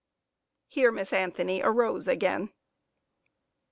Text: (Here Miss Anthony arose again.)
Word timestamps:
(Here 0.67 0.91
Miss 0.91 1.13
Anthony 1.13 1.61
arose 1.61 2.07
again.) 2.07 2.49